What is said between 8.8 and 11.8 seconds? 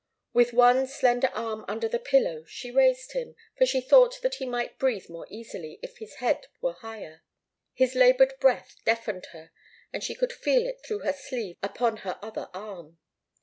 deafened her, and she could feel it through her sleeve